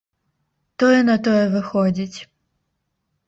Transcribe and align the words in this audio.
Тое 0.83 1.01
на 1.09 1.17
тое 1.27 1.43
выходзіць. 1.55 2.17